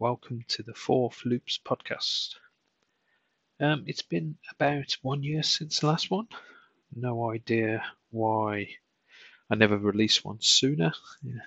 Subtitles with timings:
[0.00, 2.36] welcome to the Fourth Loops podcast.
[3.58, 6.28] Um, it's been about one year since the last one.
[6.94, 8.68] No idea why
[9.50, 10.92] I never released one sooner.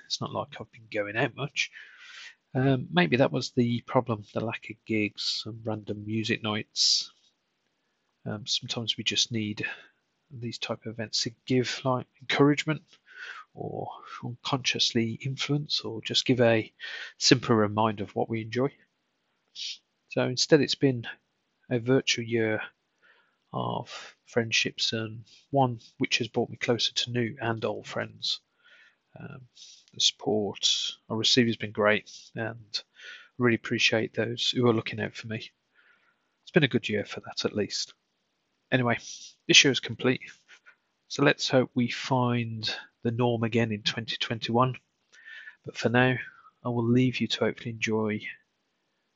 [0.06, 1.72] It's not like I've been going out much.
[2.54, 7.10] Um, maybe that was the problem the lack of gigs and random music nights.
[8.26, 9.66] Um, sometimes we just need
[10.30, 12.82] these type of events to give like encouragement
[13.54, 13.90] or
[14.24, 16.72] unconsciously influence or just give a
[17.18, 18.72] simple reminder of what we enjoy.
[20.10, 21.06] So instead, it's been
[21.70, 22.62] a virtual year
[23.54, 28.40] of friendships and one which has brought me closer to new and old friends.
[29.20, 29.42] Um,
[29.94, 30.70] the support
[31.10, 32.80] I receive has been great and I
[33.38, 35.52] really appreciate those who are looking out for me.
[36.44, 37.94] It's been a good year for that at least.
[38.72, 39.00] Anyway,
[39.48, 40.22] this year is complete.
[41.10, 42.74] So let's hope we find
[43.04, 44.76] the norm again in 2021.
[45.66, 46.16] But for now,
[46.64, 48.22] I will leave you to hopefully enjoy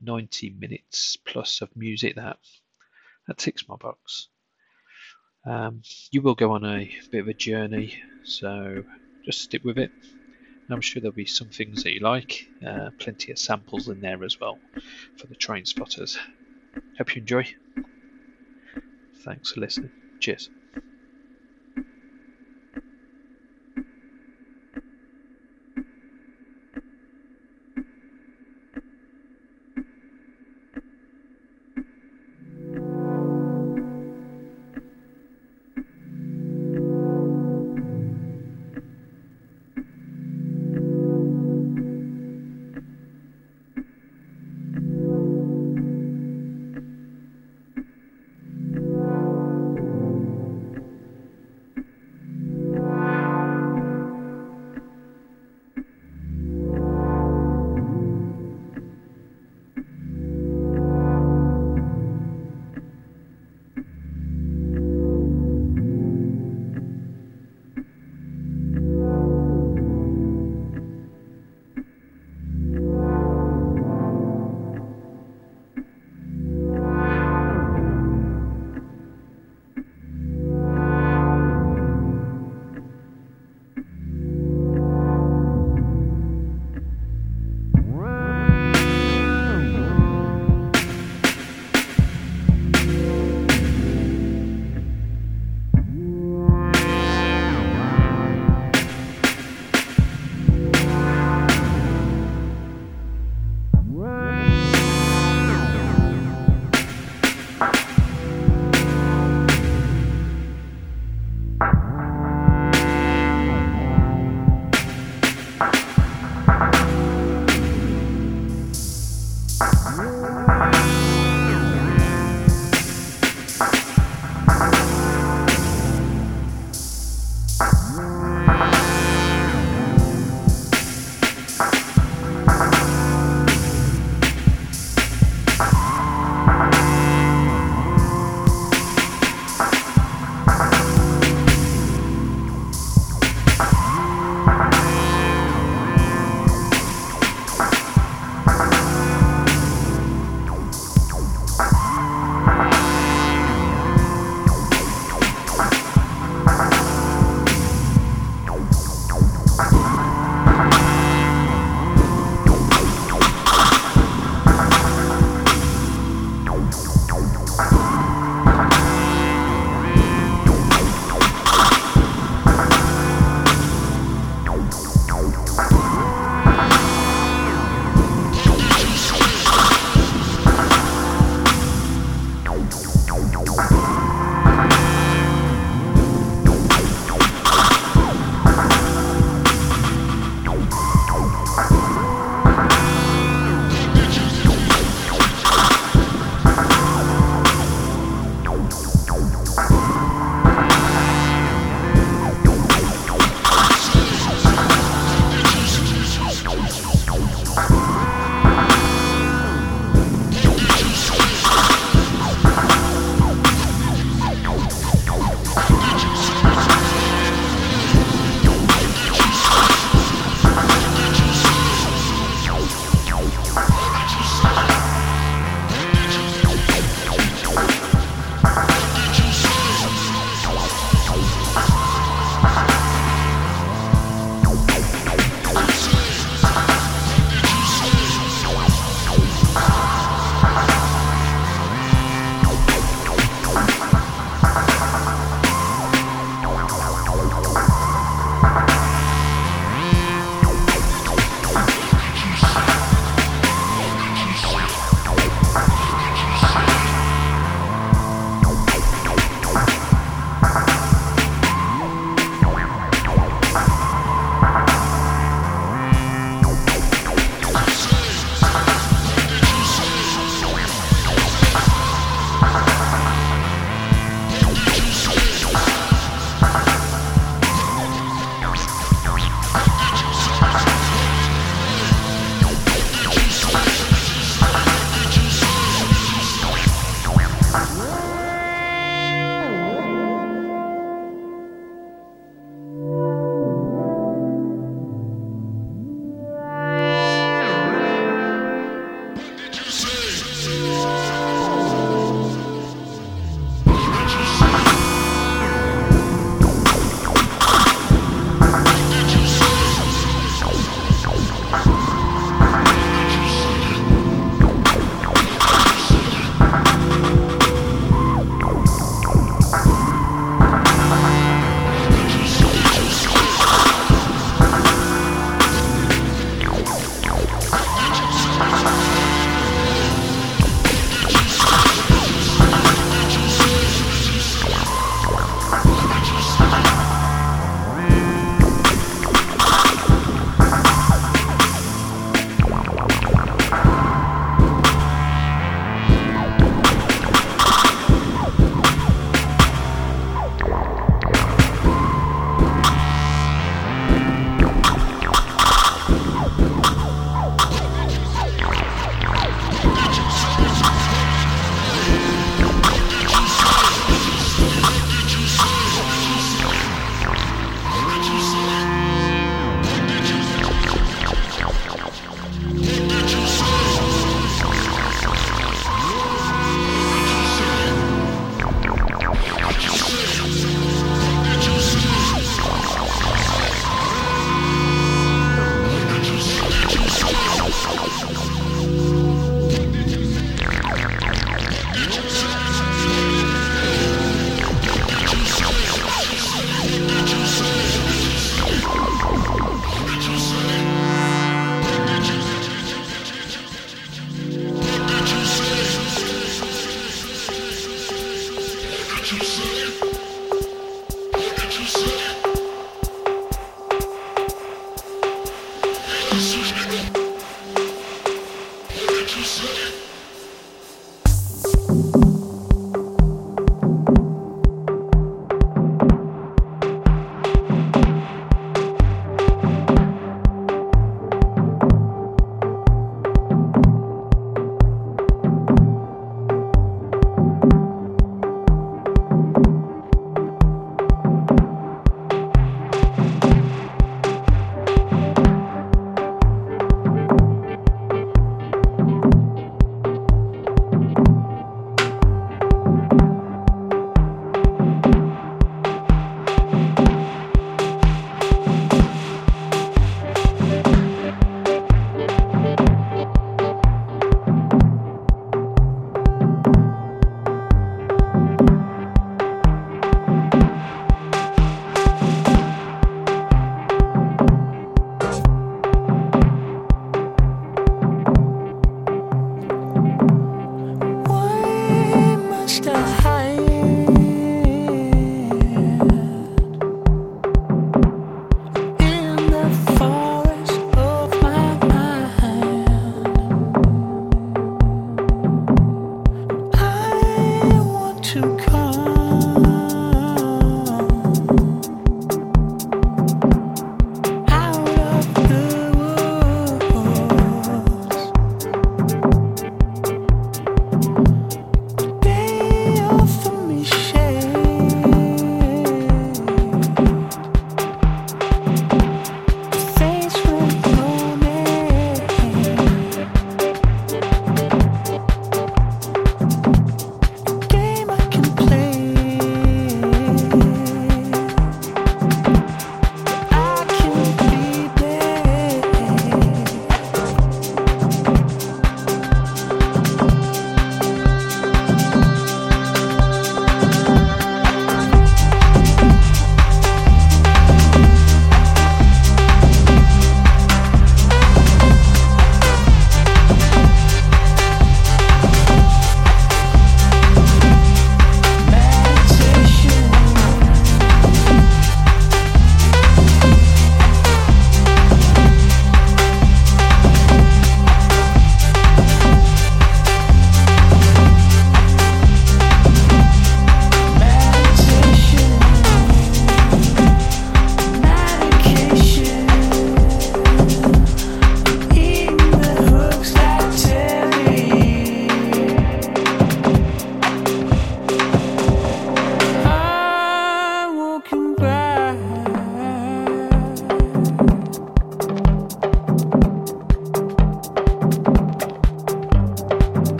[0.00, 2.38] 90 minutes plus of music that
[3.26, 4.28] that ticks my box.
[5.44, 8.84] Um, you will go on a bit of a journey, so
[9.24, 9.90] just stick with it.
[9.92, 12.46] And I'm sure there'll be some things that you like.
[12.66, 14.58] Uh, plenty of samples in there as well
[15.16, 16.18] for the train spotters.
[16.98, 17.46] Hope you enjoy.
[19.24, 19.90] Thanks for listening.
[20.20, 20.50] Cheers.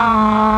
[0.00, 0.57] Ah.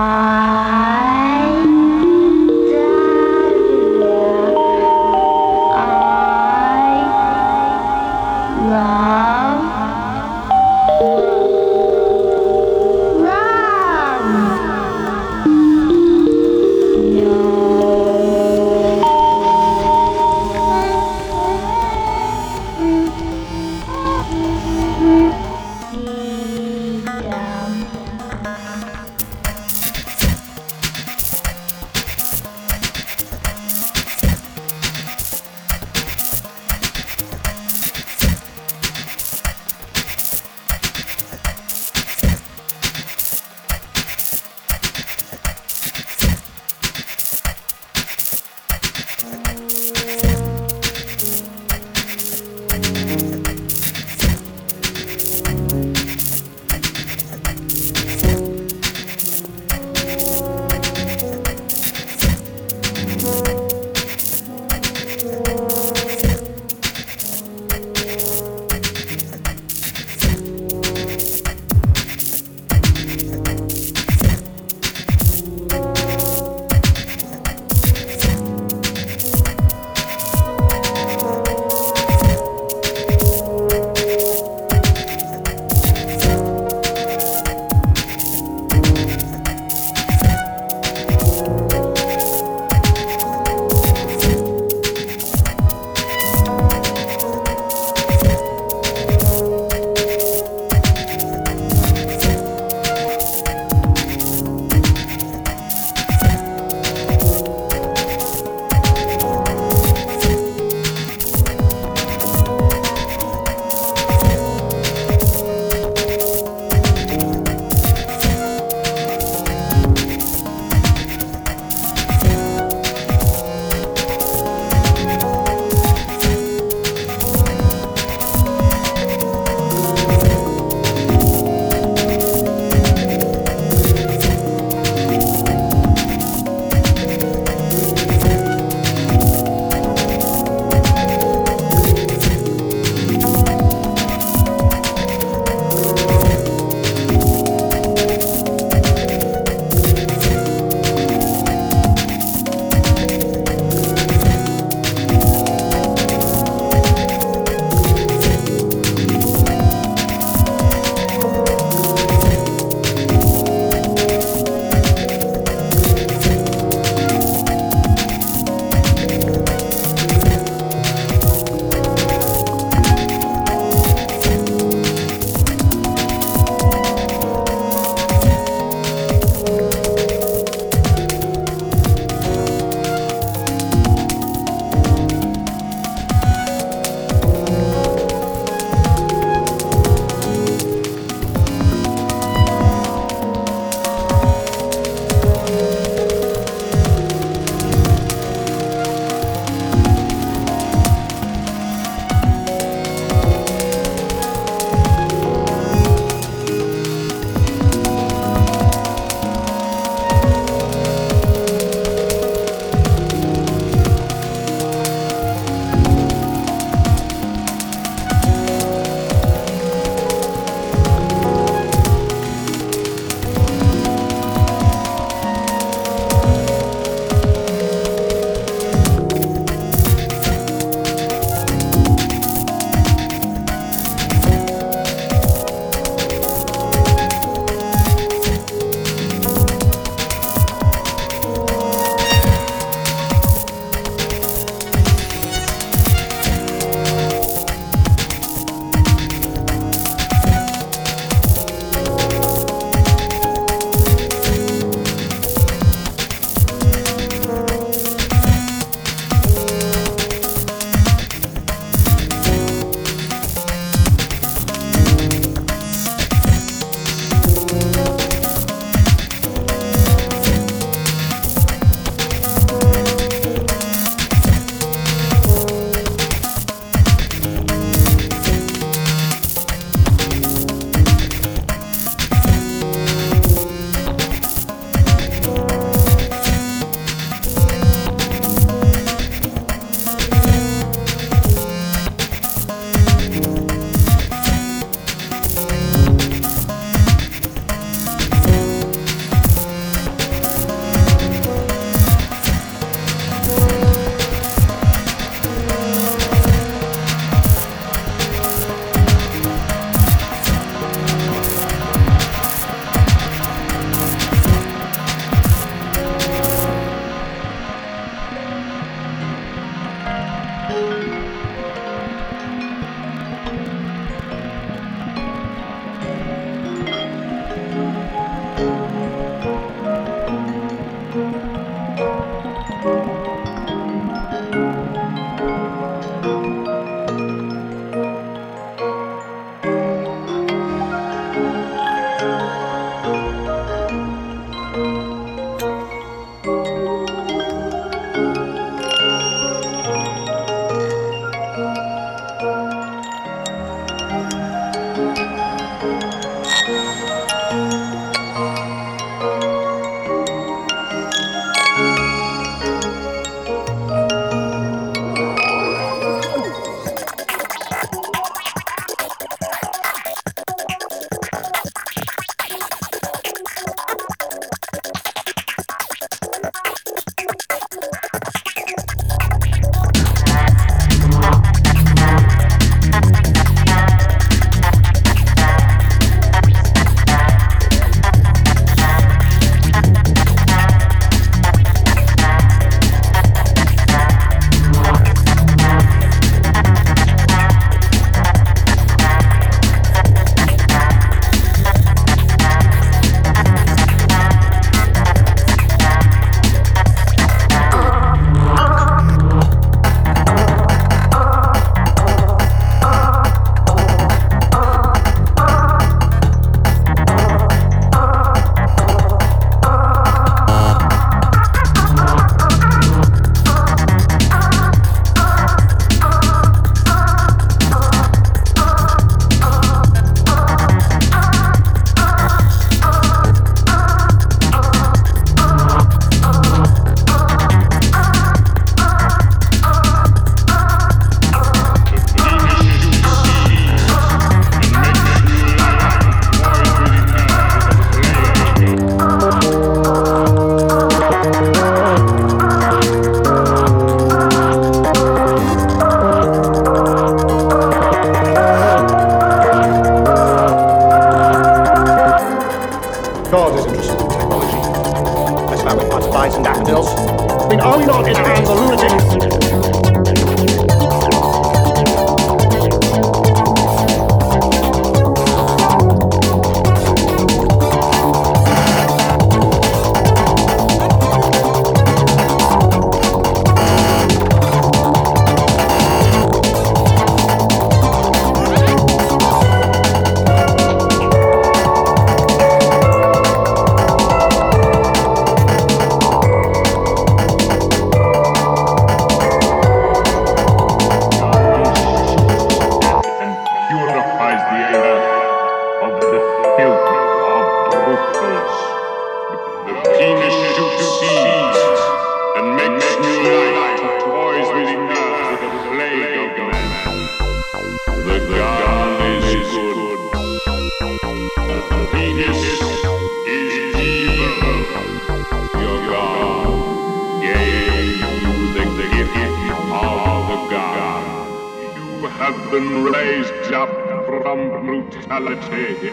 [532.50, 533.50] raised up
[533.86, 535.70] from brutality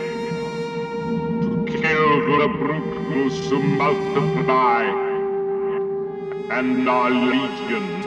[1.41, 2.97] to kill the brute
[3.49, 4.83] who multiply
[6.51, 8.06] and our legions.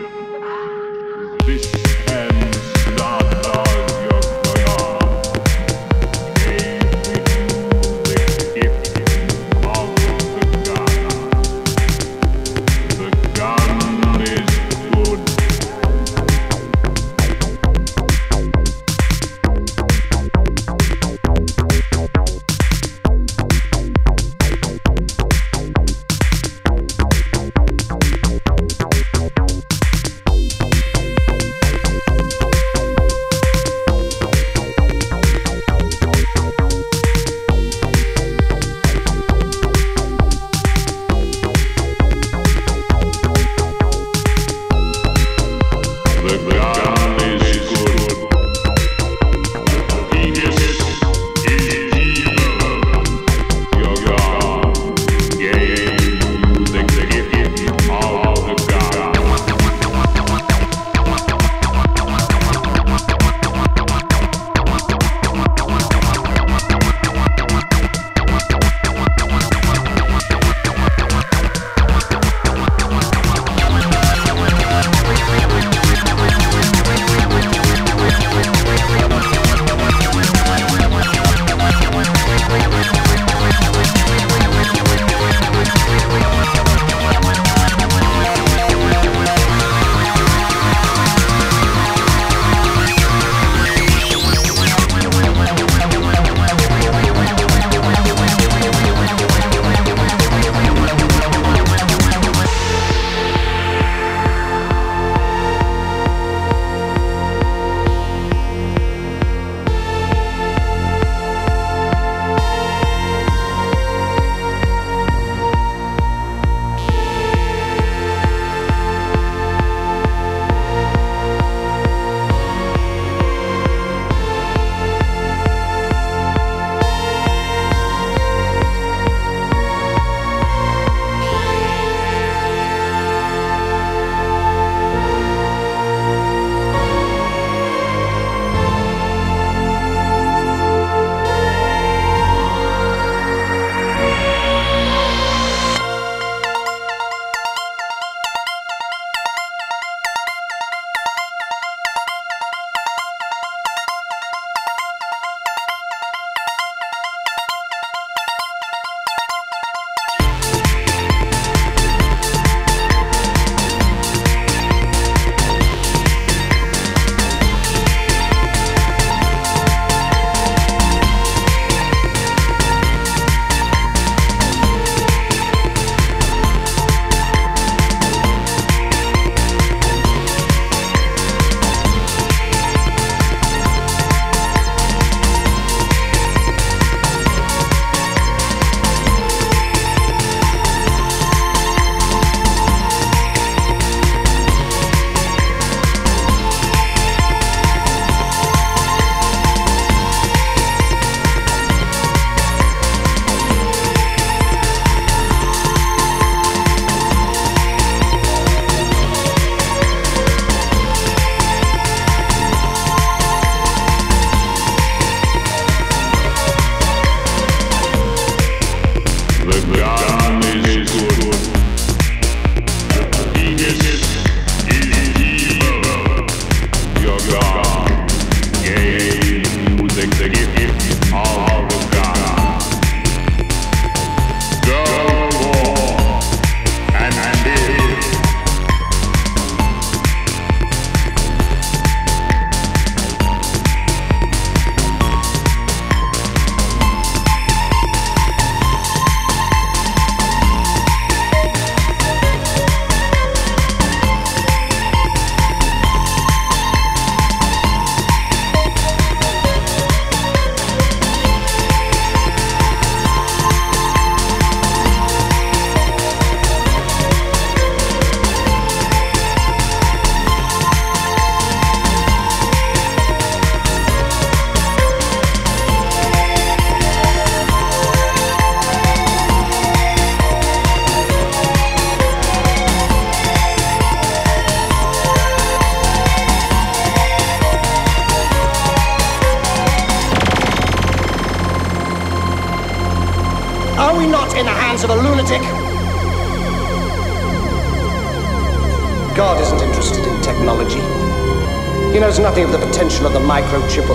[303.41, 303.90] Microchip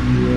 [0.00, 0.31] you.